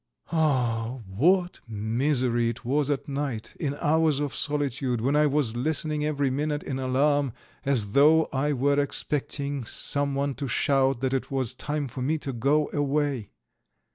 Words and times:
Oh, 0.31 1.03
what 1.05 1.59
misery 1.67 2.49
it 2.49 2.65
was 2.65 2.89
at 2.89 3.07
night, 3.07 3.53
in 3.59 3.75
hours 3.79 4.19
of 4.19 4.33
solitude, 4.33 4.99
when 4.99 5.15
I 5.15 5.27
was 5.27 5.55
listening 5.55 6.03
every 6.03 6.31
minute 6.31 6.63
in 6.63 6.79
alarm, 6.79 7.33
as 7.65 7.91
though 7.93 8.25
I 8.33 8.51
were 8.53 8.79
expecting 8.79 9.63
someone 9.63 10.33
to 10.41 10.47
shout 10.47 11.01
that 11.01 11.13
it 11.13 11.29
was 11.29 11.53
time 11.53 11.87
for 11.87 12.01
me 12.01 12.17
to 12.17 12.33
go 12.33 12.67
away! 12.73 13.29